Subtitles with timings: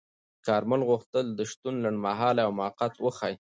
[0.47, 3.35] کارمل غوښتل د شتون لنډمهاله او موقت وښيي.